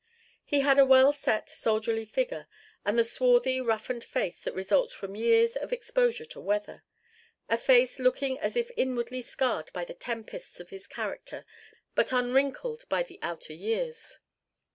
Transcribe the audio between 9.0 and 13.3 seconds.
scarred by the tempests of his character but unwrinkled by the